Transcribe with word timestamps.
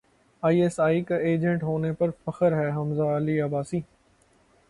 I 0.43 0.61
S 0.61 0.79
I 0.79 1.01
کا 1.01 1.15
agent 1.17 1.63
ہونے 1.63 1.91
پر 1.93 2.09
فخر 2.23 2.53
ہے 2.53 2.69
حمزہ 2.71 3.09
علی 3.17 3.39
عباسی 3.41 3.79